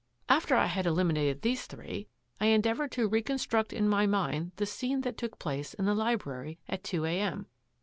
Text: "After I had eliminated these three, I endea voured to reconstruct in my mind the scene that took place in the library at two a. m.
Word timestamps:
"After 0.37 0.55
I 0.55 0.65
had 0.65 0.87
eliminated 0.87 1.43
these 1.43 1.67
three, 1.67 2.07
I 2.39 2.47
endea 2.47 2.75
voured 2.75 2.89
to 2.93 3.07
reconstruct 3.07 3.71
in 3.71 3.87
my 3.87 4.07
mind 4.07 4.53
the 4.55 4.65
scene 4.65 5.01
that 5.01 5.15
took 5.15 5.37
place 5.37 5.75
in 5.75 5.85
the 5.85 5.93
library 5.93 6.57
at 6.67 6.83
two 6.83 7.05
a. 7.05 7.19
m. 7.19 7.45